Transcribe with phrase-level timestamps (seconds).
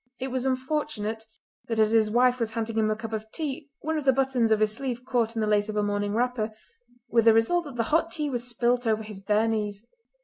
[0.19, 1.27] It was unfortunate
[1.67, 4.51] that as his wife was handing him a cup of tea one of the buttons
[4.51, 6.51] of his sleeve caught in the lace of her morning wrapper,
[7.07, 9.85] with the result that the hot tea was spilt over his bare knees.